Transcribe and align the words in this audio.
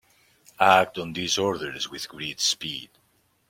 Act 0.59 0.97
on 0.97 1.13
these 1.13 1.37
orders 1.37 1.87
with 1.87 2.09
great 2.09 2.39
speed. 2.39 2.89